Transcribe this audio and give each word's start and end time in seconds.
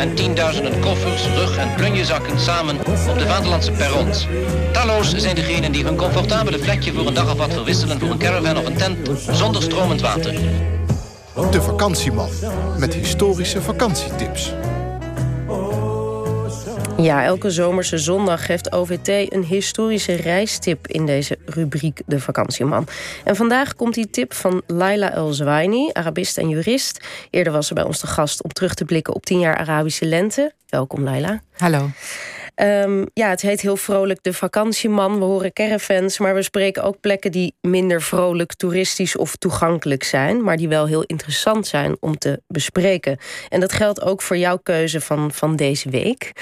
en 0.00 0.14
tienduizenden 0.14 0.80
koffers, 0.80 1.26
rug- 1.26 1.56
en 1.56 1.74
plunjezakken 1.74 2.40
samen 2.40 2.78
op 2.78 3.18
de 3.18 3.26
vaderlandse 3.26 3.72
perrons. 3.72 4.26
Talloos 4.72 5.14
zijn 5.14 5.34
degenen 5.34 5.72
die 5.72 5.84
hun 5.84 5.96
comfortabele 5.96 6.58
plekje 6.58 6.92
voor 6.92 7.06
een 7.06 7.14
dag 7.14 7.32
of 7.32 7.38
wat 7.38 7.52
verwisselen 7.52 8.00
voor 8.00 8.10
een 8.10 8.18
caravan 8.18 8.56
of 8.56 8.66
een 8.66 8.76
tent 8.76 9.10
zonder 9.30 9.62
stromend 9.62 10.00
water. 10.00 10.34
De 11.50 11.62
vakantieman 11.62 12.28
met 12.78 12.94
historische 12.94 13.62
vakantietips. 13.62 14.52
Ja, 17.02 17.24
elke 17.24 17.50
zomerse 17.50 17.98
zondag 17.98 18.46
geeft 18.46 18.72
OVT 18.72 19.08
een 19.08 19.44
historische 19.44 20.14
reistip 20.14 20.86
in 20.86 21.06
deze 21.06 21.38
rubriek 21.44 22.02
De 22.06 22.20
Vakantieman. 22.20 22.86
En 23.24 23.36
vandaag 23.36 23.74
komt 23.74 23.94
die 23.94 24.10
tip 24.10 24.34
van 24.34 24.62
Laila 24.66 25.12
El 25.12 25.32
Zwaini, 25.32 25.90
Arabist 25.92 26.38
en 26.38 26.48
jurist. 26.48 27.06
Eerder 27.30 27.52
was 27.52 27.66
ze 27.66 27.74
bij 27.74 27.82
ons 27.82 27.98
te 27.98 28.06
gast 28.06 28.42
om 28.42 28.52
terug 28.52 28.74
te 28.74 28.84
blikken 28.84 29.14
op 29.14 29.26
10 29.26 29.38
jaar 29.38 29.56
Arabische 29.56 30.04
lente. 30.04 30.52
Welkom 30.68 31.02
Laila. 31.02 31.42
Hallo. 31.56 31.90
Um, 32.62 33.06
ja, 33.14 33.28
het 33.28 33.40
heet 33.40 33.60
heel 33.60 33.76
vrolijk 33.76 34.22
de 34.22 34.32
vakantieman. 34.32 35.18
We 35.18 35.24
horen 35.24 35.52
caravans, 35.52 36.18
maar 36.18 36.34
we 36.34 36.42
spreken 36.42 36.82
ook 36.82 37.00
plekken 37.00 37.32
die 37.32 37.54
minder 37.60 38.02
vrolijk, 38.02 38.54
toeristisch 38.54 39.16
of 39.16 39.36
toegankelijk 39.36 40.04
zijn, 40.04 40.42
maar 40.42 40.56
die 40.56 40.68
wel 40.68 40.86
heel 40.86 41.02
interessant 41.02 41.66
zijn 41.66 41.96
om 42.00 42.18
te 42.18 42.42
bespreken. 42.46 43.18
En 43.48 43.60
dat 43.60 43.72
geldt 43.72 44.02
ook 44.02 44.22
voor 44.22 44.36
jouw 44.36 44.56
keuze 44.56 45.00
van, 45.00 45.32
van 45.32 45.56
deze 45.56 45.90
week. 45.90 46.32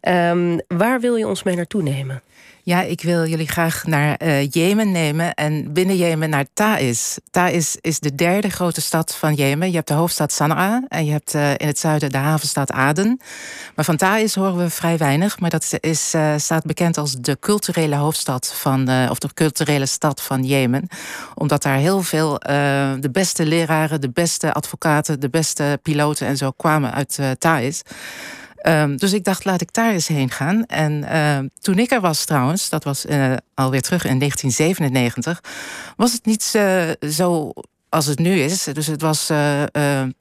Ja. 0.00 0.30
Um, 0.30 0.60
waar 0.66 1.00
wil 1.00 1.16
je 1.16 1.26
ons 1.26 1.42
mee 1.42 1.56
naartoe 1.56 1.82
nemen? 1.82 2.22
Ja, 2.64 2.82
ik 2.82 3.02
wil 3.02 3.26
jullie 3.26 3.48
graag 3.48 3.84
naar 3.84 4.22
uh, 4.22 4.50
Jemen 4.50 4.92
nemen 4.92 5.34
en 5.34 5.72
binnen 5.72 5.96
Jemen 5.96 6.30
naar 6.30 6.46
Taiz. 6.54 7.16
Taiz 7.30 7.74
is 7.80 8.00
de 8.00 8.14
derde 8.14 8.50
grote 8.50 8.80
stad 8.80 9.14
van 9.14 9.34
Jemen. 9.34 9.68
Je 9.68 9.74
hebt 9.74 9.88
de 9.88 9.94
hoofdstad 9.94 10.32
Sanaa 10.32 10.84
en 10.88 11.04
je 11.04 11.12
hebt 11.12 11.34
uh, 11.34 11.50
in 11.50 11.66
het 11.66 11.78
zuiden 11.78 12.10
de 12.10 12.18
havenstad 12.18 12.72
Aden. 12.72 13.20
Maar 13.74 13.84
van 13.84 13.96
Taiz 13.96 14.34
horen 14.34 14.56
we 14.56 14.70
vrij 14.70 14.96
weinig, 14.96 15.40
maar 15.40 15.50
dat 15.50 15.76
is, 15.80 16.14
uh, 16.14 16.34
staat 16.36 16.64
bekend 16.64 16.98
als 16.98 17.16
de 17.18 17.36
culturele 17.40 17.96
hoofdstad 17.96 18.54
van, 18.56 19.08
of 19.08 19.18
de 19.18 19.34
culturele 19.34 19.86
stad 19.86 20.22
van 20.22 20.44
Jemen. 20.44 20.88
Omdat 21.34 21.62
daar 21.62 21.76
heel 21.76 22.02
veel 22.02 22.38
de 23.00 23.08
beste 23.12 23.46
leraren, 23.46 24.00
de 24.00 24.10
beste 24.10 24.52
advocaten, 24.52 25.20
de 25.20 25.30
beste 25.30 25.78
piloten 25.82 26.26
en 26.26 26.36
zo 26.36 26.50
kwamen 26.50 26.92
uit 26.92 27.18
Taiz. 27.38 27.82
Um, 28.62 28.96
dus 28.96 29.12
ik 29.12 29.24
dacht, 29.24 29.44
laat 29.44 29.60
ik 29.60 29.72
daar 29.72 29.92
eens 29.92 30.08
heen 30.08 30.30
gaan. 30.30 30.66
En 30.66 30.92
uh, 30.92 31.38
toen 31.60 31.78
ik 31.78 31.90
er 31.90 32.00
was 32.00 32.24
trouwens, 32.24 32.68
dat 32.68 32.84
was 32.84 33.06
uh, 33.06 33.32
alweer 33.54 33.82
terug 33.82 34.04
in 34.04 34.18
1997, 34.18 35.40
was 35.96 36.12
het 36.12 36.24
niet 36.24 36.52
uh, 36.56 37.10
zo 37.10 37.52
als 37.88 38.06
het 38.06 38.18
nu 38.18 38.40
is. 38.40 38.64
Dus 38.64 38.86
het 38.86 39.00
was 39.00 39.30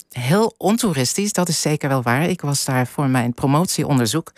heel 0.09 0.53
ontoeristisch, 0.57 1.33
dat 1.33 1.49
is 1.49 1.61
zeker 1.61 1.89
wel 1.89 2.01
waar. 2.01 2.29
Ik 2.29 2.41
was 2.41 2.65
daar 2.65 2.87
voor 2.87 3.07
mijn 3.07 3.33
promotieonderzoek. 3.33 4.31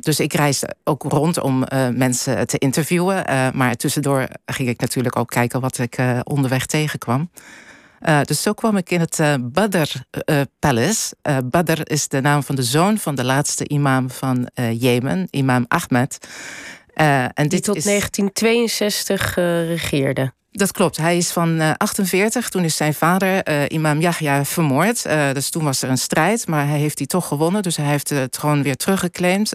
Dus 0.00 0.20
ik 0.20 0.32
reisde 0.32 0.74
ook 0.84 1.02
rond 1.02 1.40
om 1.40 1.64
mensen 1.92 2.46
te 2.46 2.58
interviewen. 2.58 3.24
Maar 3.54 3.74
tussendoor 3.74 4.28
ging 4.46 4.68
ik 4.68 4.80
natuurlijk 4.80 5.16
ook 5.16 5.28
kijken 5.28 5.60
wat 5.60 5.78
ik 5.78 5.98
onderweg 6.24 6.66
tegenkwam. 6.66 7.30
Uh, 8.02 8.20
dus 8.22 8.42
zo 8.42 8.52
kwam 8.52 8.76
ik 8.76 8.90
in 8.90 9.00
het 9.00 9.18
uh, 9.18 9.34
Badr 9.40 9.94
uh, 10.30 10.40
Palace. 10.58 11.14
Badr 11.44 11.80
is 11.82 12.08
de 12.08 12.20
naam 12.20 12.42
van 12.42 12.54
de 12.54 12.62
zoon 12.62 12.98
van 12.98 13.14
de 13.14 13.24
laatste 13.24 13.68
imam 13.68 14.10
van 14.10 14.48
Jemen, 14.78 15.28
imam 15.30 15.64
Ahmed. 15.68 16.18
en 16.94 17.32
dit 17.34 17.50
Die 17.50 17.60
tot 17.60 17.76
is... 17.76 17.84
1962 17.84 19.34
regeerde. 19.34 20.32
Dat 20.56 20.72
klopt. 20.72 20.96
Hij 20.96 21.16
is 21.16 21.30
van 21.30 21.60
uh, 21.60 21.70
48. 21.76 22.48
Toen 22.48 22.64
is 22.64 22.76
zijn 22.76 22.94
vader, 22.94 23.48
uh, 23.48 23.62
imam 23.68 24.00
Yahya, 24.00 24.44
vermoord. 24.44 25.06
Uh, 25.06 25.32
dus 25.32 25.50
toen 25.50 25.64
was 25.64 25.82
er 25.82 25.90
een 25.90 25.98
strijd, 25.98 26.46
maar 26.46 26.68
hij 26.68 26.78
heeft 26.78 26.98
die 26.98 27.06
toch 27.06 27.26
gewonnen. 27.26 27.62
Dus 27.62 27.76
hij 27.76 27.86
heeft 27.86 28.08
het 28.08 28.38
gewoon 28.38 28.62
weer 28.62 28.76
teruggeclaimd. 28.76 29.52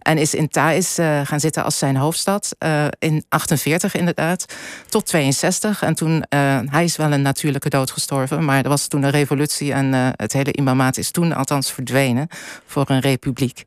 En 0.00 0.18
is 0.18 0.34
in 0.34 0.48
Thais 0.48 0.98
uh, 0.98 1.20
gaan 1.24 1.40
zitten 1.40 1.64
als 1.64 1.78
zijn 1.78 1.96
hoofdstad. 1.96 2.56
Uh, 2.58 2.86
in 2.98 3.24
48 3.28 3.94
inderdaad. 3.94 4.44
Tot 4.88 5.06
62. 5.06 5.82
En 5.82 5.94
toen, 5.94 6.24
uh, 6.34 6.58
hij 6.64 6.84
is 6.84 6.96
wel 6.96 7.12
een 7.12 7.22
natuurlijke 7.22 7.68
dood 7.68 7.90
gestorven. 7.90 8.44
Maar 8.44 8.62
er 8.62 8.68
was 8.68 8.86
toen 8.86 9.02
een 9.02 9.10
revolutie. 9.10 9.72
En 9.72 9.92
het 10.16 10.32
hele 10.32 10.52
imamaat 10.52 10.96
is 10.96 11.10
toen 11.10 11.32
althans 11.32 11.72
verdwenen. 11.72 12.28
Voor 12.66 12.90
een 12.90 13.00
republiek. 13.00 13.62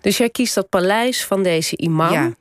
Dus 0.00 0.16
jij 0.16 0.30
kiest 0.30 0.54
dat 0.54 0.68
paleis 0.68 1.24
van 1.24 1.42
deze 1.42 1.76
imam. 1.76 2.12
Ja. 2.12 2.32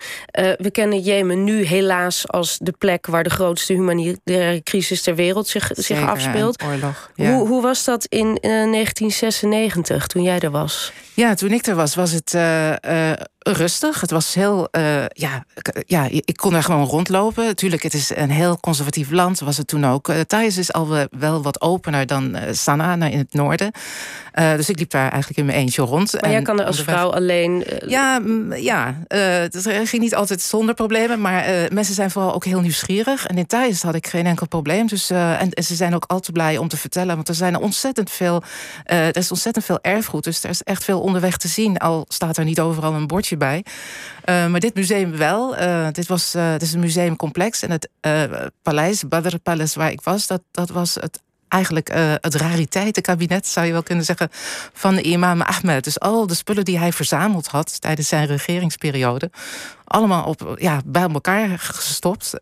we 0.57 0.71
kennen 0.71 0.99
Jemen 0.99 1.43
nu 1.43 1.63
helaas 1.63 2.27
als 2.27 2.57
de 2.61 2.73
plek... 2.77 3.05
waar 3.05 3.23
de 3.23 3.29
grootste 3.29 3.73
humanitaire 3.73 4.63
crisis 4.63 5.01
ter 5.01 5.15
wereld 5.15 5.47
zich, 5.47 5.71
zich 5.73 6.07
afspeelt. 6.07 6.63
Oorlog, 6.63 7.11
ja. 7.15 7.33
hoe, 7.33 7.47
hoe 7.47 7.61
was 7.61 7.83
dat 7.83 8.05
in 8.05 8.37
1996, 8.41 10.07
toen 10.07 10.23
jij 10.23 10.39
er 10.39 10.51
was? 10.51 10.91
Ja, 11.13 11.33
toen 11.33 11.51
ik 11.51 11.65
er 11.65 11.75
was, 11.75 11.95
was 11.95 12.11
het 12.11 12.33
rustig. 13.51 14.01
Het 14.01 14.11
was 14.11 14.33
heel, 14.33 14.67
uh, 14.71 15.05
ja, 15.07 15.45
ja, 15.85 16.07
ik 16.09 16.37
kon 16.37 16.53
er 16.53 16.63
gewoon 16.63 16.85
rondlopen. 16.85 17.45
Natuurlijk, 17.45 17.83
het 17.83 17.93
is 17.93 18.15
een 18.15 18.29
heel 18.29 18.59
conservatief 18.59 19.11
land, 19.11 19.39
was 19.39 19.57
het 19.57 19.67
toen 19.67 19.85
ook. 19.85 20.09
Uh, 20.09 20.19
Thais 20.19 20.57
is 20.57 20.73
al 20.73 21.07
wel 21.19 21.41
wat 21.41 21.61
opener 21.61 22.05
dan 22.05 22.35
uh, 22.35 22.41
Sanaa 22.51 23.05
in 23.05 23.17
het 23.17 23.33
noorden. 23.33 23.71
dus 24.33 24.69
ik 24.69 24.79
liep 24.79 24.89
daar 24.89 25.09
eigenlijk 25.09 25.39
in 25.39 25.45
mijn 25.45 25.57
eentje 25.57 25.81
rond. 25.81 26.13
Maar 26.13 26.21
en 26.21 26.31
jij 26.31 26.41
kan 26.41 26.59
er 26.59 26.65
als 26.65 26.81
vrouw 26.81 27.09
alleen... 27.09 27.65
Ja, 27.85 28.21
ja 28.55 28.95
het 29.07 29.67
ging 29.83 30.01
niet 30.01 30.15
altijd 30.15 30.41
zonder 30.41 30.75
problemen, 30.75 31.21
maar 31.21 31.45
mensen 31.73 31.93
zijn 31.95 32.11
vooral 32.11 32.33
ook 32.33 32.45
heel 32.45 32.59
nieuwsgierig. 32.59 33.25
En 33.25 33.37
in 33.37 33.45
Thais 33.45 33.81
had 33.81 33.95
ik 33.95 34.07
geen 34.07 34.25
enkel 34.25 34.47
probleem. 34.47 34.87
Dus, 34.87 35.09
en, 35.09 35.53
en, 35.53 35.63
ze 35.63 35.75
zijn 35.75 35.95
ook 35.95 36.05
al 36.07 36.19
te 36.19 36.31
blij 36.31 36.57
om 36.57 36.67
te 36.67 36.77
vertellen, 36.77 37.15
want 37.15 37.27
er 37.27 37.35
zijn 37.35 37.57
ontzettend 37.57 38.11
veel, 38.11 38.43
er 38.83 39.17
is 39.17 39.31
ontzettend 39.31 39.65
veel 39.65 39.79
erfgoed. 39.81 40.23
Dus 40.23 40.43
er 40.43 40.49
is 40.49 40.63
echt 40.63 40.83
veel 40.83 41.01
onderweg 41.01 41.37
te 41.37 41.47
zien, 41.47 41.77
al 41.77 42.05
staat 42.07 42.37
er 42.37 42.43
niet 42.43 42.59
overal 42.59 42.93
een 42.93 43.07
bordje 43.07 43.36
bij. 43.37 43.65
Uh, 44.29 44.47
maar 44.47 44.59
dit 44.59 44.75
museum 44.75 45.17
wel. 45.17 45.59
Uh, 45.59 45.87
dit, 45.91 46.07
was, 46.07 46.35
uh, 46.35 46.51
dit 46.51 46.61
is 46.61 46.73
een 46.73 46.79
museumcomplex. 46.79 47.61
En 47.61 47.71
het 47.71 47.89
paleis, 48.61 49.07
Badr 49.07 49.35
Palace, 49.37 49.79
waar 49.79 49.91
ik 49.91 50.01
was, 50.01 50.27
dat, 50.27 50.41
dat 50.51 50.69
was 50.69 50.95
het 50.95 51.21
eigenlijk 51.47 51.95
uh, 51.95 52.13
het 52.15 52.35
rariteitenkabinet, 52.35 53.47
zou 53.47 53.65
je 53.65 53.71
wel 53.71 53.83
kunnen 53.83 54.05
zeggen, 54.05 54.29
van 54.73 54.97
imam 54.97 55.41
Ahmed. 55.41 55.83
Dus 55.83 55.99
al 55.99 56.27
de 56.27 56.33
spullen 56.33 56.65
die 56.65 56.77
hij 56.77 56.93
verzameld 56.93 57.47
had 57.47 57.81
tijdens 57.81 58.07
zijn 58.07 58.25
regeringsperiode, 58.25 59.31
allemaal 59.83 60.23
op, 60.23 60.55
ja, 60.59 60.81
bij 60.85 61.07
elkaar 61.09 61.59
gestopt. 61.59 62.33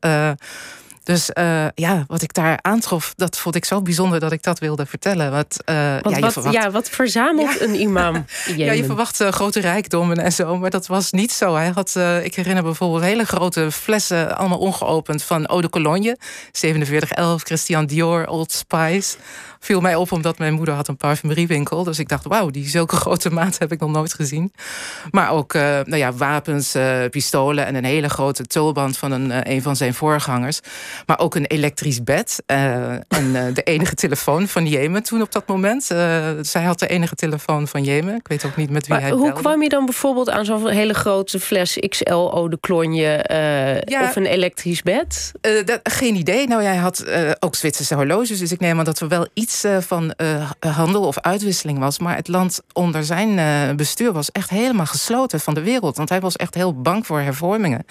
Dus 1.05 1.29
uh, 1.33 1.66
ja, 1.75 2.03
wat 2.07 2.21
ik 2.21 2.33
daar 2.33 2.59
aantrof, 2.61 3.13
dat 3.16 3.38
vond 3.38 3.55
ik 3.55 3.66
zo 3.66 3.81
bijzonder 3.81 4.19
dat 4.19 4.31
ik 4.31 4.43
dat 4.43 4.59
wilde 4.59 4.85
vertellen. 4.85 5.31
Wat, 5.31 5.57
uh, 5.66 5.97
wat, 6.01 6.13
ja, 6.13 6.19
wat, 6.19 6.33
verwacht... 6.33 6.55
ja, 6.55 6.71
wat 6.71 6.89
verzamelt 6.89 7.53
ja. 7.59 7.66
een 7.66 7.79
imam? 7.79 8.25
ja, 8.55 8.71
je 8.71 8.83
verwacht 8.83 9.21
uh, 9.21 9.27
grote 9.27 9.59
rijkdommen 9.59 10.17
en 10.17 10.31
zo, 10.31 10.57
maar 10.57 10.69
dat 10.69 10.88
was 10.88 11.11
niet 11.11 11.31
zo. 11.31 11.55
Hij 11.55 11.69
had, 11.69 11.95
ik 12.23 12.35
herinner 12.35 12.63
bijvoorbeeld 12.63 13.03
hele 13.03 13.25
grote 13.25 13.71
flessen, 13.71 14.38
allemaal 14.38 14.57
ongeopend, 14.57 15.23
van 15.23 15.45
Eau 15.45 15.61
de 15.61 15.69
Cologne, 15.69 16.17
4711, 16.51 17.41
Christian 17.43 17.85
Dior, 17.85 18.27
Old 18.27 18.51
Spice 18.51 19.17
viel 19.59 19.81
mij 19.81 19.95
op 19.95 20.11
omdat 20.11 20.37
mijn 20.37 20.53
moeder 20.53 20.73
had 20.73 20.87
een 20.87 20.97
parfumeriewinkel. 20.97 21.83
Dus 21.83 21.99
ik 21.99 22.09
dacht, 22.09 22.25
wauw, 22.25 22.49
die 22.49 22.67
zulke 22.69 22.95
grote 23.05 23.29
maat 23.29 23.57
heb 23.57 23.72
ik 23.72 23.79
nog 23.79 23.91
nooit 23.91 24.13
gezien. 24.13 24.53
Maar 25.11 25.31
ook 25.31 25.53
nou 25.53 25.95
ja, 25.95 26.13
wapens, 26.13 26.75
pistolen 27.09 27.66
en 27.66 27.75
een 27.75 27.83
hele 27.83 28.09
grote 28.09 28.45
tulband 28.45 28.97
van 28.97 29.11
een, 29.11 29.51
een 29.51 29.61
van 29.61 29.75
zijn 29.75 29.93
voorgangers. 29.93 30.59
Maar 31.06 31.19
ook 31.19 31.35
een 31.35 31.45
elektrisch 31.45 32.03
bed. 32.03 32.44
en 32.45 33.53
de 33.53 33.63
enige 33.63 33.95
telefoon 33.95 34.47
van 34.47 34.67
Jemen 34.67 35.03
toen 35.03 35.22
op 35.22 35.31
dat 35.31 35.47
moment. 35.47 35.83
zij 36.41 36.63
had 36.63 36.79
de 36.79 36.88
enige 36.88 37.16
telefoon 37.16 37.67
van 37.67 37.83
Jemen. 37.83 38.16
Ik 38.16 38.28
weet 38.28 38.45
ook 38.45 38.56
niet 38.56 38.69
met 38.69 38.88
wie 38.88 38.95
maar 38.95 39.01
hij 39.01 39.11
Hoe 39.11 39.34
kwam 39.34 39.61
je 39.61 39.69
dan 39.69 39.85
bijvoorbeeld 39.85 40.29
aan 40.29 40.45
zo'n 40.45 40.69
hele 40.69 40.94
grote 40.94 41.39
fles 41.39 41.78
XL 41.89 42.03
Eau 42.11 42.50
de 42.50 42.59
Cologne 42.59 43.23
ja, 43.85 44.03
of 44.03 44.16
een 44.16 44.25
elektrisch 44.25 44.81
bed? 44.81 45.31
Dat, 45.66 45.79
geen 45.84 46.16
idee. 46.16 46.47
Nou, 46.47 46.63
hij 46.63 46.75
had 46.75 47.05
ook 47.39 47.55
Zwitserse 47.55 47.95
horloges. 47.95 48.39
Dus 48.39 48.51
ik 48.51 48.59
neem 48.59 48.79
aan 48.79 48.85
dat 48.85 49.00
we 49.00 49.07
wel 49.07 49.28
iets 49.34 49.63
van 49.79 50.13
handel 50.59 51.03
of 51.03 51.19
uitwisseling 51.19 51.79
was. 51.79 52.00
Maar 52.00 52.16
het 52.16 52.28
land 52.28 52.61
onder 52.73 53.03
zijn 53.03 53.75
bestuur 53.75 54.11
was 54.11 54.31
echt 54.31 54.49
helemaal 54.49 54.85
gesloten 54.85 55.40
van 55.40 55.53
de 55.53 55.61
wereld. 55.61 55.97
Want 55.97 56.09
hij 56.09 56.19
was 56.19 56.35
echt 56.35 56.53
heel 56.53 56.81
bang 56.81 57.05
voor 57.05 57.19
hervormingen. 57.19 57.85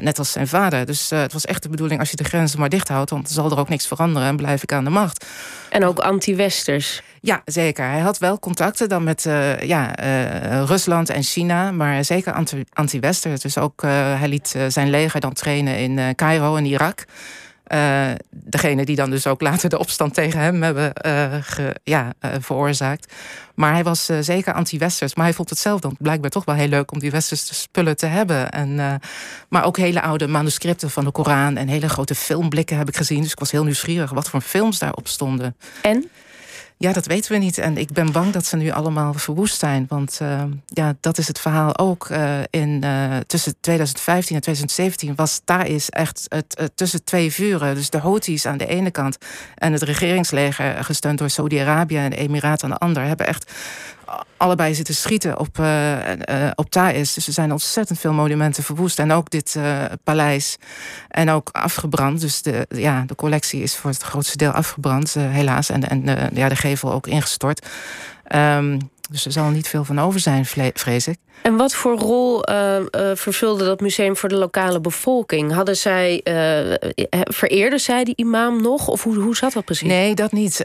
net 0.00 0.18
als 0.18 0.32
zijn 0.32 0.48
vader. 0.48 0.86
Dus 0.86 1.10
het 1.10 1.32
was 1.32 1.44
echt 1.44 1.62
de 1.62 1.68
bedoeling 1.68 2.00
als 2.00 2.10
je 2.10 2.16
de 2.24 2.30
grenzen 2.30 2.60
maar 2.60 2.68
dicht 2.68 2.88
houdt. 2.88 3.10
Want 3.10 3.24
dan 3.24 3.32
zal 3.32 3.50
er 3.50 3.58
ook 3.58 3.68
niks 3.68 3.86
veranderen 3.86 4.28
en 4.28 4.36
blijf 4.36 4.62
ik 4.62 4.72
aan 4.72 4.84
de 4.84 4.90
macht. 4.90 5.26
En 5.70 5.84
ook 5.84 5.98
anti-westers. 5.98 7.02
Ja, 7.20 7.42
zeker. 7.44 7.84
Hij 7.84 8.00
had 8.00 8.18
wel 8.18 8.38
contacten 8.38 8.88
dan 8.88 9.04
met 9.04 9.24
uh, 9.24 9.60
ja, 9.60 10.04
uh, 10.04 10.62
Rusland 10.62 11.10
en 11.10 11.22
China, 11.22 11.70
maar 11.70 12.04
zeker 12.04 12.32
anti-Wester. 12.72 13.40
dus 13.40 13.58
ook 13.58 13.82
uh, 13.82 13.90
hij 14.18 14.28
liet 14.28 14.54
zijn 14.68 14.90
leger 14.90 15.20
dan 15.20 15.32
trainen 15.32 15.78
in 15.78 16.14
Cairo 16.14 16.56
en 16.56 16.64
Irak. 16.64 17.04
Uh, 17.74 18.10
degene 18.30 18.84
die 18.84 18.96
dan 18.96 19.10
dus 19.10 19.26
ook 19.26 19.40
later 19.40 19.68
de 19.68 19.78
opstand 19.78 20.14
tegen 20.14 20.40
hem 20.40 20.62
hebben 20.62 20.92
ge, 21.44 21.76
ja, 21.84 22.12
uh, 22.20 22.30
veroorzaakt. 22.40 23.12
Maar 23.54 23.72
hij 23.72 23.84
was 23.84 24.10
zeker 24.20 24.52
anti-westers. 24.52 25.14
Maar 25.14 25.24
hij 25.24 25.34
vond 25.34 25.50
het 25.50 25.58
zelf 25.58 25.80
dan 25.80 25.96
blijkbaar 25.98 26.30
toch 26.30 26.44
wel 26.44 26.54
heel 26.54 26.68
leuk 26.68 26.92
om 26.92 26.98
die 26.98 27.10
westerse 27.10 27.54
spullen 27.54 27.96
te 27.96 28.06
hebben. 28.06 28.50
En, 28.50 29.00
maar 29.48 29.64
ook 29.64 29.76
hele 29.76 30.02
oude 30.02 30.26
manuscripten 30.26 30.90
van 30.90 31.04
de 31.04 31.10
Koran 31.10 31.56
en 31.56 31.68
hele 31.68 31.88
grote 31.88 32.14
filmblikken 32.14 32.76
heb 32.76 32.88
ik 32.88 32.96
gezien. 32.96 33.22
Dus 33.22 33.32
ik 33.32 33.38
was 33.38 33.50
heel 33.50 33.64
nieuwsgierig 33.64 34.10
wat 34.10 34.28
voor 34.28 34.40
films 34.40 34.78
daarop 34.78 35.08
stonden. 35.08 35.56
En? 35.82 36.10
Ja, 36.76 36.92
dat 36.92 37.06
weten 37.06 37.32
we 37.32 37.38
niet. 37.38 37.58
En 37.58 37.76
ik 37.76 37.92
ben 37.92 38.12
bang 38.12 38.32
dat 38.32 38.46
ze 38.46 38.56
nu 38.56 38.70
allemaal 38.70 39.14
verwoest 39.14 39.58
zijn. 39.58 39.86
Want 39.88 40.18
uh, 40.22 40.42
ja, 40.66 40.94
dat 41.00 41.18
is 41.18 41.28
het 41.28 41.40
verhaal 41.40 41.78
ook. 41.78 42.08
Uh, 42.08 42.38
in, 42.50 42.80
uh, 42.84 43.16
tussen 43.26 43.54
2015 43.60 44.36
en 44.36 44.42
2017 44.42 45.14
was 45.14 45.40
Thais 45.44 45.90
echt 45.90 46.26
het, 46.28 46.70
tussen 46.74 47.04
twee 47.04 47.32
vuren. 47.32 47.74
Dus 47.74 47.90
de 47.90 47.98
Houthis 47.98 48.46
aan 48.46 48.56
de 48.56 48.66
ene 48.66 48.90
kant 48.90 49.18
en 49.54 49.72
het 49.72 49.82
regeringsleger, 49.82 50.84
gesteund 50.84 51.18
door 51.18 51.30
Saudi-Arabië 51.30 51.96
en 51.96 52.10
de 52.10 52.16
Emiraten 52.16 52.64
aan 52.64 52.70
de 52.70 52.84
andere, 52.84 53.06
hebben 53.06 53.26
echt 53.26 53.52
allebei 54.36 54.74
zitten 54.74 54.94
schieten 54.94 55.38
op, 55.38 55.58
uh, 55.58 55.92
uh, 55.92 56.50
op 56.54 56.70
Thais. 56.70 57.14
Dus 57.14 57.26
er 57.26 57.32
zijn 57.32 57.52
ontzettend 57.52 57.98
veel 57.98 58.12
monumenten 58.12 58.62
verwoest. 58.62 58.98
En 58.98 59.12
ook 59.12 59.30
dit 59.30 59.54
uh, 59.56 59.84
paleis. 60.04 60.56
En 61.08 61.30
ook 61.30 61.48
afgebrand. 61.52 62.20
Dus 62.20 62.42
de, 62.42 62.66
ja, 62.68 63.04
de 63.06 63.14
collectie 63.14 63.62
is 63.62 63.76
voor 63.76 63.90
het 63.90 64.02
grootste 64.02 64.36
deel 64.36 64.50
afgebrand, 64.50 65.14
helaas. 65.14 65.70
En, 65.70 65.88
en 65.88 66.30
ja, 66.34 66.48
de 66.48 66.56
gevel 66.56 66.92
ook 66.92 67.06
ingestort. 67.06 67.66
Um, 68.34 68.78
dus 69.10 69.24
er 69.24 69.32
zal 69.32 69.48
niet 69.48 69.68
veel 69.68 69.84
van 69.84 70.00
over 70.00 70.20
zijn, 70.20 70.46
vrees 70.74 71.08
ik. 71.08 71.18
En 71.44 71.56
wat 71.56 71.74
voor 71.74 71.98
rol 71.98 72.50
uh, 72.50 72.76
uh, 72.78 73.10
vervulde 73.14 73.64
dat 73.64 73.80
museum 73.80 74.16
voor 74.16 74.28
de 74.28 74.34
lokale 74.34 74.80
bevolking? 74.80 75.52
Hadden 75.52 75.76
zij, 75.76 76.20
uh, 76.24 76.74
vereerden 77.22 77.80
zij 77.80 78.04
die 78.04 78.16
imam 78.16 78.62
nog? 78.62 78.88
Of 78.88 79.02
hoe, 79.02 79.16
hoe 79.16 79.36
zat 79.36 79.52
dat 79.52 79.64
precies? 79.64 79.88
Nee, 79.88 80.14
dat 80.14 80.32
niet. 80.32 80.60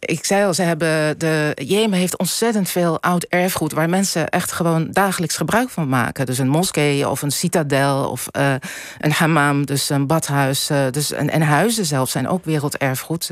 ik 0.00 0.24
zei 0.24 0.44
al, 0.44 0.54
ze 0.54 0.62
hebben 0.62 1.18
de, 1.18 1.52
Jemen 1.54 1.98
heeft 1.98 2.18
ontzettend 2.18 2.68
veel 2.68 3.00
oud 3.00 3.24
erfgoed... 3.24 3.72
waar 3.72 3.88
mensen 3.88 4.28
echt 4.28 4.52
gewoon 4.52 4.88
dagelijks 4.90 5.36
gebruik 5.36 5.70
van 5.70 5.88
maken. 5.88 6.26
Dus 6.26 6.38
een 6.38 6.48
moskee 6.48 7.08
of 7.08 7.22
een 7.22 7.32
citadel 7.32 8.10
of 8.10 8.26
een 8.98 9.12
hammam, 9.12 9.66
dus 9.66 9.88
een 9.88 10.06
badhuis. 10.06 10.70
dus, 10.90 11.12
en, 11.12 11.30
en 11.30 11.42
huizen 11.42 11.84
zelf 11.84 12.10
zijn 12.10 12.28
ook 12.28 12.44
werelderfgoed 12.44 13.30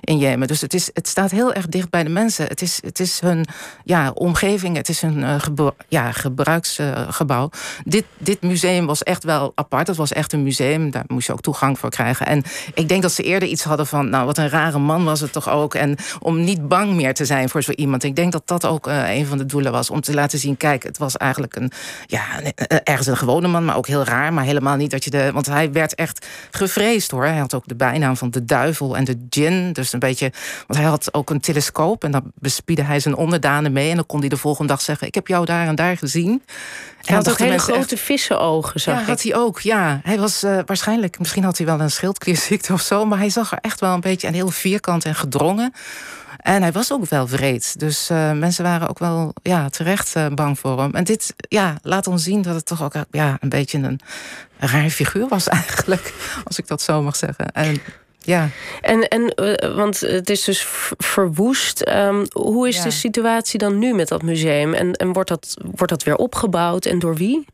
in 0.00 0.18
Jemen. 0.18 0.48
Dus 0.48 0.60
het, 0.60 0.74
is, 0.74 0.90
het 0.92 1.08
staat 1.08 1.30
heel 1.30 1.52
erg 1.52 1.66
dicht 1.66 1.90
bij 1.90 2.02
de 2.02 2.10
mensen. 2.10 2.46
Het 2.46 2.62
is, 2.62 2.78
het 2.84 3.00
is 3.00 3.20
hun 3.20 3.46
ja, 3.84 4.10
omgeving, 4.10 4.76
het 4.76 4.88
is 4.88 5.00
hun 5.00 5.40
ja, 5.88 6.07
gebruiksgebouw. 6.14 7.50
dit, 7.84 8.04
dit 8.18 8.42
museum 8.42 8.86
was 8.86 9.02
echt 9.02 9.24
wel 9.24 9.52
apart. 9.54 9.86
Het 9.86 9.96
was 9.96 10.12
echt 10.12 10.32
een 10.32 10.42
museum. 10.42 10.90
Daar 10.90 11.04
moest 11.06 11.26
je 11.26 11.32
ook 11.32 11.40
toegang 11.40 11.78
voor 11.78 11.90
krijgen. 11.90 12.26
En 12.26 12.42
ik 12.74 12.88
denk 12.88 13.02
dat 13.02 13.12
ze 13.12 13.22
eerder 13.22 13.48
iets 13.48 13.62
hadden 13.62 13.86
van... 13.86 14.08
nou, 14.08 14.26
wat 14.26 14.38
een 14.38 14.48
rare 14.48 14.78
man 14.78 15.04
was 15.04 15.20
het 15.20 15.32
toch 15.32 15.48
ook. 15.48 15.74
En 15.74 15.96
om 16.20 16.44
niet 16.44 16.68
bang 16.68 16.94
meer 16.94 17.14
te 17.14 17.24
zijn 17.24 17.48
voor 17.48 17.62
zo 17.62 17.72
iemand. 17.72 18.02
Ik 18.02 18.16
denk 18.16 18.32
dat 18.32 18.42
dat 18.46 18.66
ook 18.66 18.86
uh, 18.86 19.16
een 19.16 19.26
van 19.26 19.38
de 19.38 19.46
doelen 19.46 19.72
was. 19.72 19.90
Om 19.90 20.00
te 20.00 20.14
laten 20.14 20.38
zien, 20.38 20.56
kijk, 20.56 20.82
het 20.82 20.98
was 20.98 21.16
eigenlijk 21.16 21.56
een... 21.56 21.70
ja, 22.06 22.24
ergens 22.84 23.06
een 23.06 23.16
gewone 23.16 23.48
man, 23.48 23.64
maar 23.64 23.76
ook 23.76 23.86
heel 23.86 24.04
raar. 24.04 24.32
Maar 24.32 24.44
helemaal 24.44 24.76
niet 24.76 24.90
dat 24.90 25.04
je 25.04 25.10
de... 25.10 25.32
want 25.32 25.46
hij 25.46 25.72
werd 25.72 25.94
echt 25.94 26.26
gevreesd, 26.50 27.10
hoor. 27.10 27.24
Hij 27.24 27.38
had 27.38 27.54
ook 27.54 27.68
de 27.68 27.76
bijnaam 27.76 28.16
van 28.16 28.30
de 28.30 28.44
duivel 28.44 28.96
en 28.96 29.04
de 29.04 29.28
djinn. 29.28 29.72
Dus 29.72 29.92
een 29.92 29.98
beetje... 29.98 30.32
want 30.66 30.80
hij 30.80 30.88
had 30.88 31.14
ook 31.14 31.30
een 31.30 31.40
telescoop. 31.40 32.04
En 32.04 32.10
dan 32.10 32.32
bespiedde 32.34 32.82
hij 32.82 33.00
zijn 33.00 33.16
onderdanen 33.16 33.72
mee. 33.72 33.90
En 33.90 33.96
dan 33.96 34.06
kon 34.06 34.20
hij 34.20 34.28
de 34.28 34.36
volgende 34.36 34.72
dag 34.72 34.80
zeggen... 34.80 35.06
ik 35.06 35.14
heb 35.14 35.26
jou 35.26 35.44
daar 35.44 35.66
en 35.66 35.74
daar 35.74 35.97
gezien. 35.98 36.42
Hij 37.02 37.16
had 37.16 37.30
ook 37.30 37.38
hele 37.38 37.58
grote 37.58 37.94
echt... 37.94 38.04
vissenogen, 38.04 38.80
zag 38.80 39.00
ja, 39.00 39.04
had 39.04 39.22
hij 39.22 39.34
ook, 39.34 39.60
ja. 39.60 40.00
Hij 40.02 40.18
was 40.18 40.44
uh, 40.44 40.58
waarschijnlijk, 40.66 41.18
misschien 41.18 41.44
had 41.44 41.56
hij 41.56 41.66
wel 41.66 41.80
een 41.80 41.90
schildklierziekte 41.90 42.72
of 42.72 42.80
zo... 42.80 43.04
maar 43.04 43.18
hij 43.18 43.30
zag 43.30 43.52
er 43.52 43.58
echt 43.60 43.80
wel 43.80 43.94
een 43.94 44.00
beetje 44.00 44.26
en 44.26 44.34
heel 44.34 44.50
vierkant 44.50 45.04
en 45.04 45.14
gedrongen. 45.14 45.72
En 46.38 46.62
hij 46.62 46.72
was 46.72 46.92
ook 46.92 47.08
wel 47.08 47.26
vreed. 47.26 47.80
Dus 47.80 48.10
uh, 48.10 48.32
mensen 48.32 48.64
waren 48.64 48.88
ook 48.88 48.98
wel 48.98 49.34
ja, 49.42 49.68
terecht 49.68 50.16
uh, 50.16 50.26
bang 50.26 50.58
voor 50.58 50.80
hem. 50.80 50.94
En 50.94 51.04
dit 51.04 51.34
ja, 51.48 51.74
laat 51.82 52.06
ons 52.06 52.22
zien 52.22 52.42
dat 52.42 52.54
het 52.54 52.66
toch 52.66 52.82
ook 52.82 52.94
ja, 53.10 53.36
een 53.40 53.48
beetje 53.48 53.78
een 53.78 54.00
raar 54.58 54.90
figuur 54.90 55.28
was 55.28 55.48
eigenlijk. 55.58 56.14
Als 56.44 56.58
ik 56.58 56.66
dat 56.66 56.82
zo 56.82 57.02
mag 57.02 57.16
zeggen. 57.16 57.52
En 57.52 57.80
ja. 58.28 58.48
En, 58.80 59.08
en 59.08 59.32
uh, 59.36 59.76
want 59.76 60.00
het 60.00 60.30
is 60.30 60.44
dus 60.44 60.66
verwoest. 60.98 61.88
Um, 61.88 62.26
hoe 62.32 62.68
is 62.68 62.76
ja. 62.76 62.82
de 62.82 62.90
situatie 62.90 63.58
dan 63.58 63.78
nu 63.78 63.94
met 63.94 64.08
dat 64.08 64.22
museum? 64.22 64.74
En, 64.74 64.92
en 64.92 65.12
wordt, 65.12 65.28
dat, 65.28 65.56
wordt 65.74 65.92
dat 65.92 66.02
weer 66.02 66.16
opgebouwd 66.16 66.86
en 66.86 66.98
door 66.98 67.14
wie? 67.14 67.46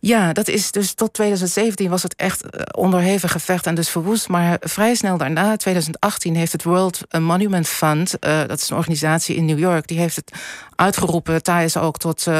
Ja, 0.00 0.32
dat 0.32 0.48
is 0.48 0.70
dus 0.70 0.94
tot 0.94 1.12
2017 1.12 1.90
was 1.90 2.02
het 2.02 2.14
echt 2.14 2.50
eh, 2.50 2.60
onderhevig 2.76 3.32
gevecht 3.32 3.66
en 3.66 3.74
dus 3.74 3.88
verwoest. 3.88 4.28
Maar 4.28 4.56
vrij 4.60 4.94
snel 4.94 5.16
daarna, 5.16 5.56
2018, 5.56 6.36
heeft 6.36 6.52
het 6.52 6.64
World 6.64 7.00
Monument 7.20 7.68
Fund, 7.68 8.14
uh, 8.20 8.40
dat 8.46 8.60
is 8.60 8.70
een 8.70 8.76
organisatie 8.76 9.36
in 9.36 9.44
New 9.44 9.58
York, 9.58 9.86
die 9.86 9.98
heeft 9.98 10.16
het 10.16 10.32
uitgeroepen 10.74 11.42
tijdens 11.42 11.76
ook 11.76 11.98
tot 11.98 12.18
uh, 12.18 12.34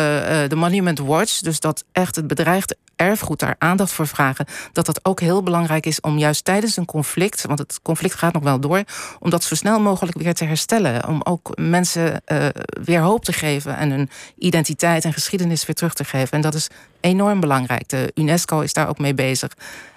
de 0.49 0.57
Monument 0.57 0.99
Watch. 0.99 1.41
Dus 1.41 1.61
dat 1.61 1.85
echt 1.93 2.17
het 2.17 2.27
bedreigde 2.27 2.77
erfgoed 2.97 3.41
daar 3.41 3.55
aandacht 3.59 3.93
voor 3.93 4.07
vragen. 4.07 4.47
Dat 4.73 4.87
dat 4.87 5.05
ook 5.05 5.21
heel 5.21 5.43
belangrijk 5.43 5.87
is 5.87 6.01
om 6.01 6.19
juist 6.19 6.45
tijdens 6.45 6.77
een 6.77 6.85
conflict, 6.85 7.47
want 7.47 7.59
het 7.59 7.81
conflict 7.83 8.15
gaat 8.15 8.33
nog 8.33 8.43
wel 8.43 8.61
door, 8.61 8.83
om 9.19 9.31
dat 9.31 9.45
zo 9.45 9.55
snel 9.55 9.81
mogelijk 9.81 10.19
weer 10.19 10.35
te 10.35 10.45
herstellen. 10.45 11.09
Om 11.09 11.21
ook 11.25 11.53
mensen 11.57 12.23
uh, 12.27 12.47
weer 12.85 13.01
hoop 13.01 13.25
te 13.25 13.33
geven 13.33 13.77
en 13.77 13.91
hun 13.91 14.11
identiteit 14.39 15.05
en 15.05 15.13
geschiedenis 15.13 15.67
weer 15.67 15.77
terug 15.77 15.95
te 15.95 16.05
geven. 16.05 16.31
En 16.31 16.41
dat 16.41 16.55
is 16.55 16.69
enorm 17.01 17.41
belangrijk. 17.41 17.89
De 17.89 18.11
UNESCO 18.15 18.61
is 18.61 18.73
daar 18.73 18.89
ook 18.89 18.99
mee 18.99 19.15
bezig. 19.15 19.53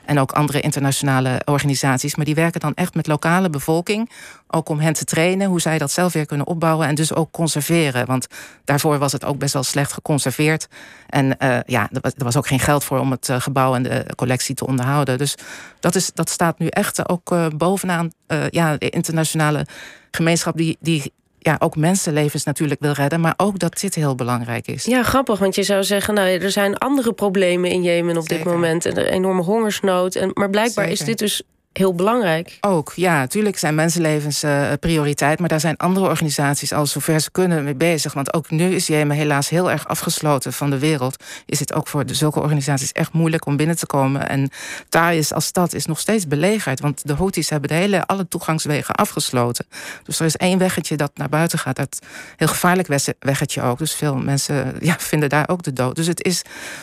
En 0.08 0.20
ook 0.20 0.32
andere 0.32 0.60
internationale 0.60 1.42
organisaties. 1.46 2.16
Maar 2.16 2.26
die 2.26 2.36
werken 2.36 2.60
dan 2.60 2.74
echt 2.74 2.96
met 2.96 3.08
lokale 3.08 3.50
bevolking. 3.50 4.10
Ook 4.48 4.70
om 4.70 4.80
hen 4.80 4.94
te 4.94 5.04
trainen, 5.04 5.48
hoe 5.48 5.62
zij 5.62 5.78
dat 5.78 5.92
zelf 5.92 6.14
weer 6.14 6.26
kunnen 6.26 6.48
opbouwen. 6.48 6.88
En 6.88 6.96
dus 6.96 7.14
ook 7.14 7.32
conserveren. 7.32 8.06
Want 8.06 8.28
daarvoor 8.64 8.98
was 8.98 9.12
het 9.12 9.26
ook 9.26 9.38
best 9.38 9.54
wel 9.54 9.64
slecht 9.64 9.94
geconserveerd. 9.94 10.68
En 11.10 11.26
uh, 11.26 11.60
ja, 11.66 11.90
er 11.92 12.14
was 12.24 12.38
ook 12.38 12.48
geen 12.48 12.60
geld 12.60 12.84
voor 12.84 13.00
om 13.00 13.12
het 13.12 13.30
uh, 13.30 13.40
gebouw 13.40 13.76
en 13.76 13.84
de 13.84 14.06
collectie 14.16 14.56
te 14.56 14.68
onderhouden. 14.68 15.18
Dus 15.18 15.36
dat, 15.80 15.96
is, 15.96 16.12
dat 16.14 16.30
staat 16.30 16.60
nu 16.60 16.68
echt 16.68 17.10
ook 17.10 17.32
uh, 17.32 17.48
bovenaan 17.48 18.12
ja, 18.50 18.78
de 18.78 18.90
internationale 18.90 19.66
gemeenschap 20.12 20.58
die, 20.58 20.78
die 20.80 21.14
ja, 21.40 21.56
ook 21.60 21.76
mensenlevens 21.76 22.44
natuurlijk 22.44 22.82
wil 22.82 22.92
redden, 22.92 23.20
maar 23.20 23.34
ook 23.38 23.60
dat 23.60 23.80
dit 23.80 23.96
heel 23.96 24.16
belangrijk 24.16 24.68
is. 24.68 24.86
Ja, 24.86 25.04
grappig, 25.04 25.40
want 25.40 25.56
je 25.56 25.64
zou 25.64 25.84
zeggen, 25.84 26.14
nou, 26.14 26.28
er 26.28 26.52
zijn 26.52 26.78
andere 26.78 27.14
problemen 27.14 27.70
in 27.70 27.82
Jemen 27.82 28.18
op 28.18 28.30
dit 28.30 28.44
moment. 28.44 28.86
Een 28.86 28.98
enorme 28.98 29.42
hongersnood. 29.42 30.16
En, 30.16 30.32
maar 30.34 30.50
blijkbaar 30.50 30.88
Zeker. 30.88 31.00
is 31.00 31.06
dit 31.06 31.20
dus 31.20 31.44
heel 31.78 31.94
belangrijk. 31.94 32.58
Ook, 32.62 32.94
ja, 32.96 33.18
natuurlijk 33.18 33.58
zijn 33.58 33.76
mensenlevens 33.76 34.44
uh, 34.44 34.72
prioriteit. 34.80 35.40
Maar 35.40 35.50
daar 35.50 35.60
zijn 35.60 35.78
andere 35.78 36.08
organisaties 36.08 36.74
al 36.74 36.86
zover 36.86 37.20
ze 37.20 37.32
kunnen 37.32 37.64
mee 37.64 37.76
bezig. 37.76 38.14
Want 38.14 38.34
ook 38.34 38.50
nu 38.50 38.76
is 38.76 38.88
Jemen 38.88 39.16
helaas 39.16 39.50
heel 39.50 39.72
erg 39.72 39.88
afgesloten 39.88 40.54
van 40.54 40.70
de 40.70 40.80
wereld. 40.80 41.24
Is 41.46 41.60
het 41.60 41.74
ook 41.74 41.88
voor 41.88 42.04
zulke 42.06 42.40
organisaties 42.40 42.92
echt 42.92 43.14
moeilijk 43.14 43.46
om 43.46 43.58
binnen 43.58 43.78
te 43.78 43.86
komen. 43.86 44.30
En 44.30 44.50
Thais 44.90 45.34
als 45.34 45.46
stad 45.46 45.74
is 45.74 45.86
nog 45.86 46.00
steeds 46.00 46.28
belegerd. 46.28 46.80
Want 46.80 47.08
de 47.08 47.14
Houthis 47.14 47.50
hebben 47.50 47.70
de 47.70 47.76
hele, 47.76 48.06
alle 48.06 48.28
toegangswegen 48.28 48.96
afgesloten. 48.96 49.66
Dus 50.04 50.20
er 50.20 50.26
is 50.26 50.36
één 50.36 50.58
weggetje 50.58 50.98
dat 50.98 51.12
naar 51.14 51.30
buiten 51.30 51.60
gaat. 51.60 51.76
Dat 51.76 52.00
heel 52.36 52.48
gevaarlijk 52.48 52.88
weggetje 53.20 53.62
ook. 53.62 53.78
Dus 53.78 53.94
veel 53.94 54.16
mensen 54.16 54.76
ja, 54.80 54.96
vinden 55.00 55.30
daar 55.30 55.50
ook 55.50 55.64
de 55.64 55.74
dood. 55.74 55.96
Dus 55.96 56.08
het 56.08 56.24
is 56.24 56.42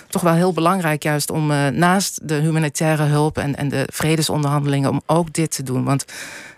toch 0.09 0.23
wel 0.23 0.35
heel 0.35 0.53
belangrijk 0.53 1.03
juist 1.03 1.31
om 1.31 1.51
uh, 1.51 1.69
naast 1.69 2.29
de 2.29 2.35
humanitaire 2.35 3.03
hulp 3.03 3.39
en, 3.39 3.57
en 3.57 3.69
de 3.69 3.89
vredesonderhandelingen 3.93 4.84
om 4.91 5.03
ook 5.07 5.33
dit 5.33 5.51
te 5.51 5.63
doen. 5.63 5.85
Want 5.85 6.05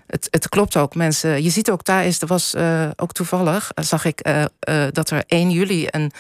het, 0.07 0.29
het 0.31 0.49
klopt 0.49 0.77
ook. 0.77 0.95
Mensen, 0.95 1.43
je 1.43 1.51
ziet 1.51 1.71
ook 1.71 1.85
daar 1.85 2.05
is, 2.05 2.21
er 2.21 2.27
was 2.27 2.55
uh, 2.55 2.89
ook 2.97 3.13
toevallig, 3.13 3.71
zag 3.75 4.05
ik 4.05 4.29
uh, 4.29 4.45
dat 4.91 5.11
er 5.11 5.25
1 5.27 5.51
juli 5.51 5.87
een 5.91 6.13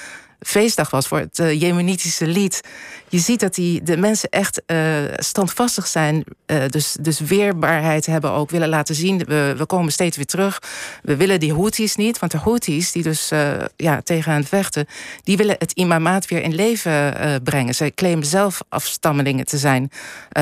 feestdag 0.46 0.90
was 0.90 1.08
voor 1.08 1.18
het 1.18 1.38
uh, 1.38 1.60
Jemenitische 1.60 2.26
lied. 2.26 2.60
Je 3.08 3.18
ziet 3.18 3.40
dat 3.40 3.54
die, 3.54 3.82
de 3.82 3.96
mensen 3.96 4.28
echt 4.28 4.62
uh, 4.66 4.78
standvastig 5.16 5.86
zijn. 5.86 6.24
Uh, 6.46 6.68
dus, 6.68 6.96
dus 7.00 7.20
weerbaarheid 7.20 8.06
hebben 8.06 8.30
ook 8.32 8.50
willen 8.50 8.68
laten 8.68 8.94
zien. 8.94 9.18
We, 9.18 9.54
we 9.56 9.66
komen 9.66 9.92
steeds 9.92 10.16
weer 10.16 10.26
terug. 10.26 10.62
We 11.02 11.16
willen 11.16 11.40
die 11.40 11.52
Houthis 11.54 11.96
niet. 11.96 12.18
Want 12.18 12.32
de 12.32 12.38
Houthis, 12.38 12.92
die 12.92 13.02
dus 13.02 13.30
ja, 13.76 14.00
tegen 14.02 14.32
hen 14.32 14.44
vechten... 14.44 14.86
die 15.22 15.36
willen 15.36 15.56
het 15.58 15.72
imamaat 15.72 16.26
weer 16.26 16.42
in 16.42 16.54
leven 16.54 17.14
brengen. 17.42 17.74
Zij 17.74 17.90
claimen 17.90 18.26
zelf 18.26 18.60
afstammelingen 18.68 19.44
te 19.44 19.58
zijn 19.58 19.90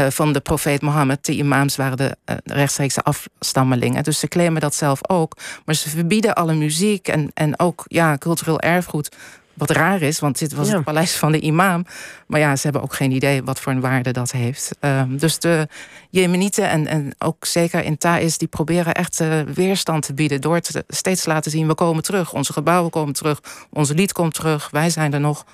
van 0.08 0.32
de 0.32 0.40
profeet 0.40 0.82
Mohammed. 0.82 1.24
De 1.24 1.32
imams 1.32 1.76
waren 1.76 1.96
de 1.96 2.16
rechtstreekse 2.44 3.02
afstammelingen. 3.02 4.02
Dus 4.02 4.18
ze 4.18 4.28
claimen 4.28 4.60
dat 4.60 4.74
zelf 4.74 5.08
ook. 5.08 5.36
Maar 5.64 5.74
ze 5.74 5.88
verbieden 5.88 6.34
alle 6.34 6.54
muziek 6.54 7.08
en, 7.08 7.30
en 7.34 7.58
ook 7.58 7.84
ja, 7.86 8.18
cultureel 8.18 8.60
erfgoed 8.60 9.10
wat 9.54 9.70
raar 9.70 10.02
is, 10.02 10.18
want 10.18 10.38
dit 10.38 10.54
was 10.54 10.72
het 10.72 10.84
paleis 10.84 11.16
van 11.16 11.32
de 11.32 11.40
imam. 11.40 11.86
Maar 12.26 12.40
ja, 12.40 12.56
ze 12.56 12.62
hebben 12.62 12.82
ook 12.82 12.94
geen 12.94 13.10
idee 13.10 13.42
wat 13.42 13.60
voor 13.60 13.72
een 13.72 13.80
waarde 13.80 14.10
dat 14.10 14.32
heeft. 14.32 14.70
Um, 14.80 15.18
dus 15.18 15.38
de 15.38 15.68
Jemenieten 16.10 16.68
en, 16.68 16.86
en 16.86 17.14
ook 17.18 17.44
zeker 17.44 17.84
in 17.84 17.98
Thais... 17.98 18.38
die 18.38 18.48
proberen 18.48 18.94
echt 18.94 19.20
uh, 19.20 19.40
weerstand 19.40 20.02
te 20.02 20.14
bieden... 20.14 20.40
door 20.40 20.60
te, 20.60 20.84
steeds 20.88 21.22
te 21.22 21.28
laten 21.28 21.50
zien, 21.50 21.66
we 21.66 21.74
komen 21.74 22.02
terug. 22.02 22.32
Onze 22.32 22.52
gebouwen 22.52 22.90
komen 22.90 23.14
terug, 23.14 23.40
onze 23.70 23.94
lied 23.94 24.12
komt 24.12 24.34
terug. 24.34 24.70
Wij 24.70 24.90
zijn 24.90 25.12
er 25.12 25.20
nog. 25.20 25.44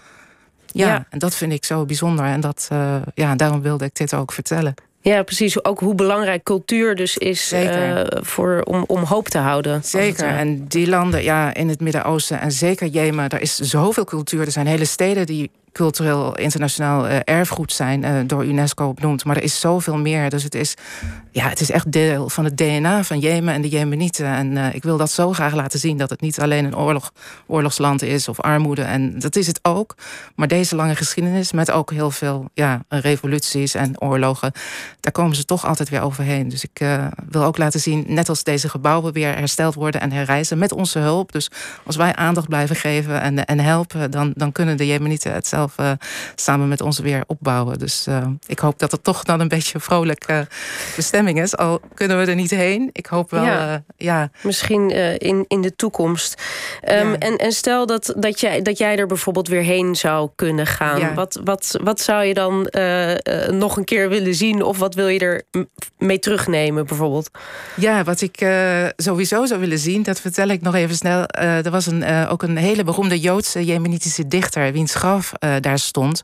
Ja, 0.66 0.86
ja. 0.86 1.06
en 1.10 1.18
dat 1.18 1.34
vind 1.34 1.52
ik 1.52 1.64
zo 1.64 1.84
bijzonder. 1.84 2.24
En 2.24 2.40
dat, 2.40 2.68
uh, 2.72 2.96
ja, 3.14 3.34
daarom 3.34 3.62
wilde 3.62 3.84
ik 3.84 3.94
dit 3.94 4.14
ook 4.14 4.32
vertellen. 4.32 4.74
Ja, 5.02 5.22
precies. 5.22 5.64
Ook 5.64 5.80
hoe 5.80 5.94
belangrijk 5.94 6.42
cultuur 6.42 6.94
dus 6.94 7.18
is 7.18 7.52
uh, 7.52 8.00
voor, 8.06 8.62
om, 8.64 8.84
om 8.86 9.02
hoop 9.02 9.28
te 9.28 9.38
houden. 9.38 9.84
Zeker. 9.84 10.26
En 10.26 10.68
die 10.68 10.88
landen 10.88 11.22
ja, 11.22 11.54
in 11.54 11.68
het 11.68 11.80
Midden-Oosten 11.80 12.40
en 12.40 12.52
zeker 12.52 12.86
Jemen, 12.86 13.28
daar 13.28 13.40
is 13.40 13.56
zoveel 13.56 14.04
cultuur. 14.04 14.40
Er 14.40 14.52
zijn 14.52 14.66
hele 14.66 14.84
steden 14.84 15.26
die 15.26 15.50
cultureel 15.72 16.36
internationaal 16.36 17.08
erfgoed 17.08 17.72
zijn, 17.72 18.26
door 18.26 18.44
UNESCO 18.44 18.92
benoemd. 18.92 19.24
Maar 19.24 19.36
er 19.36 19.42
is 19.42 19.60
zoveel 19.60 19.96
meer. 19.96 20.30
Dus 20.30 20.42
het 20.42 20.54
is, 20.54 20.74
ja, 21.30 21.48
het 21.48 21.60
is 21.60 21.70
echt 21.70 21.92
deel 21.92 22.28
van 22.28 22.44
het 22.44 22.56
DNA 22.56 23.04
van 23.04 23.18
Jemen 23.18 23.54
en 23.54 23.62
de 23.62 23.68
Jemenieten. 23.68 24.26
En 24.26 24.74
ik 24.74 24.82
wil 24.82 24.96
dat 24.96 25.10
zo 25.10 25.32
graag 25.32 25.54
laten 25.54 25.78
zien 25.78 25.96
dat 25.96 26.10
het 26.10 26.20
niet 26.20 26.40
alleen 26.40 26.64
een 26.64 26.76
oorlog, 26.76 27.12
oorlogsland 27.46 28.02
is 28.02 28.28
of 28.28 28.40
armoede. 28.40 28.82
En 28.82 29.18
dat 29.18 29.36
is 29.36 29.46
het 29.46 29.58
ook. 29.62 29.94
Maar 30.34 30.48
deze 30.48 30.76
lange 30.76 30.96
geschiedenis 30.96 31.52
met 31.52 31.70
ook 31.70 31.90
heel 31.90 32.10
veel 32.10 32.50
ja, 32.54 32.84
revoluties 32.88 33.74
en 33.74 34.00
oorlogen, 34.00 34.52
daar 35.00 35.12
komen 35.12 35.36
ze 35.36 35.44
toch 35.44 35.66
altijd 35.66 35.88
weer 35.88 36.02
overheen. 36.02 36.48
Dus 36.48 36.64
ik 36.64 36.86
wil 37.28 37.44
ook 37.44 37.58
laten 37.58 37.80
zien, 37.80 38.04
net 38.08 38.28
als 38.28 38.42
deze 38.42 38.68
gebouwen 38.68 39.12
weer 39.12 39.36
hersteld 39.36 39.74
worden 39.74 40.00
en 40.00 40.12
herrijzen 40.12 40.58
met 40.58 40.72
onze 40.72 40.98
hulp. 40.98 41.32
Dus 41.32 41.50
als 41.86 41.96
wij 41.96 42.14
aandacht 42.14 42.48
blijven 42.48 42.76
geven 42.76 43.20
en, 43.20 43.44
en 43.44 43.58
helpen, 43.58 44.10
dan, 44.10 44.32
dan 44.36 44.52
kunnen 44.52 44.76
de 44.76 44.86
Jemenieten 44.86 45.32
het 45.32 45.46
zelf 45.60 45.78
uh, 45.78 45.92
samen 46.34 46.68
met 46.68 46.80
ons 46.80 46.98
weer 46.98 47.24
opbouwen. 47.26 47.78
Dus 47.78 48.06
uh, 48.08 48.26
ik 48.46 48.58
hoop 48.58 48.78
dat 48.78 48.92
het 48.92 49.04
toch 49.04 49.22
dan 49.22 49.40
een 49.40 49.48
beetje 49.48 49.74
een 49.74 49.80
vrolijke 49.80 50.46
bestemming 50.96 51.40
is. 51.40 51.56
Al 51.56 51.80
kunnen 51.94 52.18
we 52.18 52.26
er 52.26 52.34
niet 52.34 52.50
heen. 52.50 52.90
Ik 52.92 53.06
hoop 53.06 53.30
wel. 53.30 53.44
Ja. 53.44 53.72
Uh, 53.72 53.76
ja. 53.96 54.30
Misschien 54.42 54.90
in, 55.18 55.44
in 55.48 55.60
de 55.60 55.76
toekomst. 55.76 56.42
Um, 56.88 57.10
ja. 57.10 57.18
en, 57.18 57.36
en 57.36 57.52
stel 57.52 57.86
dat, 57.86 58.14
dat, 58.16 58.40
jij, 58.40 58.62
dat 58.62 58.78
jij 58.78 58.96
er 58.96 59.06
bijvoorbeeld 59.06 59.48
weer 59.48 59.62
heen 59.62 59.96
zou 59.96 60.30
kunnen 60.34 60.66
gaan. 60.66 60.98
Ja. 60.98 61.14
Wat, 61.14 61.40
wat, 61.44 61.78
wat 61.82 62.00
zou 62.00 62.24
je 62.24 62.34
dan 62.34 62.68
nog 63.58 63.76
een 63.76 63.84
keer 63.84 64.08
willen 64.08 64.34
zien? 64.34 64.62
Of 64.62 64.78
wat 64.78 64.94
wil 64.94 65.08
je 65.08 65.18
er 65.18 65.42
mee 65.98 66.18
terugnemen, 66.18 66.86
bijvoorbeeld? 66.86 67.30
Ja, 67.76 68.04
wat 68.04 68.20
ik 68.20 68.46
sowieso 68.96 69.46
zou 69.46 69.60
willen 69.60 69.78
zien, 69.78 70.02
dat 70.02 70.20
vertel 70.20 70.48
ik 70.48 70.62
nog 70.62 70.74
even 70.74 70.96
snel. 70.96 71.26
er 71.26 71.70
was 71.70 71.86
een, 71.86 72.28
ook 72.28 72.42
een 72.42 72.56
hele 72.56 72.84
beroemde 72.84 73.20
Joodse 73.20 73.64
Jemenitische 73.64 74.28
dichter, 74.28 74.72
wiens 74.72 74.94
graf 74.94 75.32
uh, 75.44 75.49
daar 75.60 75.78
stond. 75.78 76.22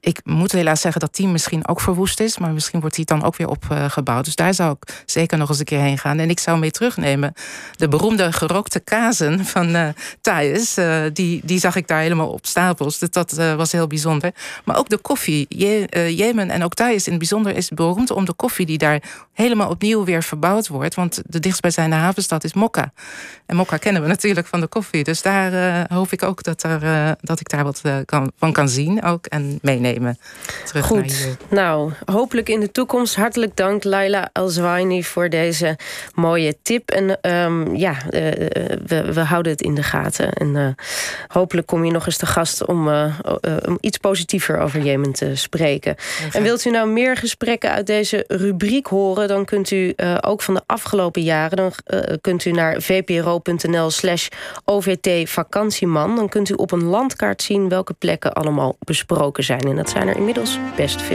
Ik 0.00 0.20
moet 0.24 0.52
helaas 0.52 0.80
zeggen 0.80 1.00
dat 1.00 1.14
die 1.14 1.28
misschien 1.28 1.68
ook 1.68 1.80
verwoest 1.80 2.20
is, 2.20 2.38
maar 2.38 2.52
misschien 2.52 2.80
wordt 2.80 2.96
die 2.96 3.04
dan 3.04 3.22
ook 3.24 3.36
weer 3.36 3.48
opgebouwd. 3.48 4.24
Dus 4.24 4.36
daar 4.36 4.54
zou 4.54 4.76
ik 4.80 5.02
zeker 5.06 5.38
nog 5.38 5.48
eens 5.48 5.58
een 5.58 5.64
keer 5.64 5.80
heen 5.80 5.98
gaan. 5.98 6.18
En 6.18 6.30
ik 6.30 6.40
zou 6.40 6.58
mee 6.58 6.70
terugnemen 6.70 7.34
de 7.76 7.88
beroemde 7.88 8.32
gerookte 8.32 8.80
kazen 8.80 9.44
van 9.44 9.76
uh, 9.76 9.88
Thais. 10.20 10.78
Die, 11.12 11.40
die 11.44 11.58
zag 11.58 11.76
ik 11.76 11.88
daar 11.88 12.00
helemaal 12.00 12.28
op 12.28 12.46
stapels. 12.46 12.98
Dus 12.98 13.10
dat 13.10 13.32
was 13.32 13.72
heel 13.72 13.86
bijzonder. 13.86 14.32
Maar 14.64 14.78
ook 14.78 14.88
de 14.88 14.98
koffie. 14.98 15.46
Je, 15.48 15.86
Jemen 16.16 16.50
en 16.50 16.64
ook 16.64 16.74
Thais 16.74 17.04
in 17.04 17.10
het 17.10 17.18
bijzonder 17.18 17.56
is 17.56 17.68
beroemd 17.68 18.10
om 18.10 18.24
de 18.24 18.34
koffie 18.34 18.66
die 18.66 18.78
daar 18.78 19.02
helemaal 19.32 19.68
opnieuw 19.68 20.04
weer 20.04 20.22
verbouwd 20.22 20.68
wordt. 20.68 20.94
Want 20.94 21.22
de 21.26 21.40
dichtstbijzijnde 21.40 21.96
havenstad 21.96 22.44
is 22.44 22.52
Mokka. 22.52 22.92
En 23.46 23.56
Mokka 23.56 23.76
kennen 23.76 24.02
we 24.02 24.08
natuurlijk 24.08 24.46
van 24.46 24.60
de 24.60 24.66
koffie. 24.66 25.04
Dus 25.04 25.22
daar 25.22 25.86
hoop 25.92 26.12
ik 26.12 26.22
ook 26.22 26.42
dat, 26.42 26.62
er, 26.62 27.16
dat 27.20 27.40
ik 27.40 27.48
daar 27.48 27.64
wat 27.64 27.82
kan, 28.04 28.32
van 28.36 28.52
kan 28.52 28.61
zien 28.68 29.02
ook 29.02 29.26
en 29.26 29.58
meenemen. 29.62 30.18
Terug 30.64 30.86
Goed, 30.86 31.36
nou, 31.48 31.92
hopelijk 32.04 32.48
in 32.48 32.60
de 32.60 32.70
toekomst. 32.70 33.16
Hartelijk 33.16 33.56
dank, 33.56 33.84
Laila 33.84 34.30
Alzwaini, 34.32 35.04
voor 35.04 35.28
deze 35.28 35.78
mooie 36.14 36.56
tip. 36.62 36.90
En 36.90 37.34
um, 37.34 37.76
ja, 37.76 37.92
uh, 37.92 38.20
we, 38.86 39.12
we, 39.12 39.20
houden 39.20 39.52
het 39.52 39.62
in 39.62 39.74
de 39.74 39.82
gaten. 39.82 40.32
En 40.32 40.54
uh, 40.54 40.66
hopelijk 41.28 41.66
kom 41.66 41.84
je 41.84 41.92
nog 41.92 42.06
eens 42.06 42.16
te 42.16 42.26
gast 42.26 42.66
om, 42.66 42.88
uh, 42.88 43.14
iets 43.80 43.98
positiever 43.98 44.58
over 44.58 44.82
Jemen 44.82 45.12
te 45.12 45.36
spreken. 45.36 45.96
En 46.32 46.42
wilt 46.42 46.64
u 46.64 46.70
nou 46.70 46.88
meer 46.88 47.16
gesprekken 47.16 47.70
uit 47.70 47.86
deze 47.86 48.24
rubriek 48.28 48.86
horen, 48.86 49.28
dan 49.28 49.44
kunt 49.44 49.70
u 49.70 49.94
ook 50.20 50.42
van 50.42 50.54
de 50.54 50.62
afgelopen 50.66 51.22
jaren, 51.22 51.56
dan 51.56 51.72
kunt 52.20 52.44
u 52.44 52.50
naar 52.50 52.80
vpro.nl 52.80 53.90
slash 53.90 54.28
OVT 54.64 55.30
vakantieman. 55.30 56.16
Dan 56.16 56.28
kunt 56.28 56.48
u 56.48 56.54
op 56.54 56.72
een 56.72 56.84
landkaart 56.84 57.42
zien 57.42 57.68
welke 57.68 57.94
plekken 57.98 58.32
besproken 58.78 59.44
zijn. 59.44 59.60
En 59.60 59.76
dat 59.76 59.90
zijn 59.90 60.08
er 60.08 60.16
inmiddels 60.16 60.58
best 60.76 61.02
veel. 61.02 61.10